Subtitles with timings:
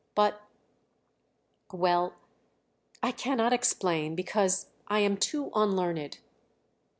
[0.15, 0.41] but...
[1.71, 2.15] well,
[3.03, 6.17] I cannot explain because I am too unlearned.